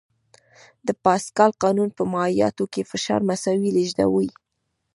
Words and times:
د 0.87 0.89
پاسکال 1.03 1.51
قانون 1.63 1.89
په 1.97 2.03
مایعاتو 2.13 2.65
کې 2.73 2.87
فشار 2.91 3.21
مساوي 3.29 3.69
لېږدوي. 3.77 4.29